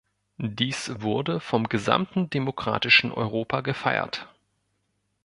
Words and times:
Dies 0.39 0.99
wurde 1.01 1.39
vom 1.39 1.69
gesamten 1.69 2.27
demokratischen 2.31 3.11
Europa 3.11 3.61
gefeiert. 3.61 4.27